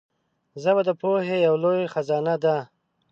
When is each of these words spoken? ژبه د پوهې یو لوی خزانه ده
ژبه 0.61 0.81
د 0.87 0.89
پوهې 1.01 1.37
یو 1.47 1.55
لوی 1.63 1.91
خزانه 1.93 2.35
ده 2.43 2.57